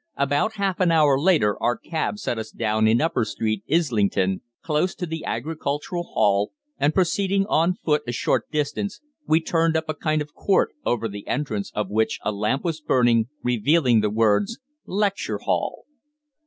[0.17, 4.95] About half an hour later our cab set us down in Upper Street, Islington, close
[4.95, 9.93] to the Agricultural Hall, and, proceeding on foot a short distance, we turned up a
[9.93, 14.57] kind of court, over the entrance of which a lamp was burning, revealing the words
[14.87, 15.85] "Lecture Hall."